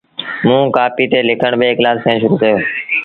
[0.47, 2.65] موݩ ڪآپيٚ تي لکڻ ٻي ڪلآس کآݩ شرو ڪيو هُݩدو۔